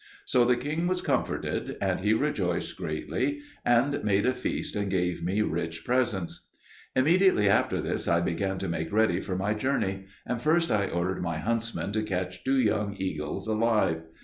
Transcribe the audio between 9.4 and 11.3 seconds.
journey; and first I ordered